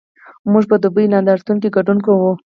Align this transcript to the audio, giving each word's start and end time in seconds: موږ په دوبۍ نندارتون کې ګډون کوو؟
موږ 0.51 0.63
په 0.71 0.75
دوبۍ 0.83 1.05
نندارتون 1.13 1.57
کې 1.61 1.73
ګډون 1.75 1.97
کوو؟ 2.05 2.31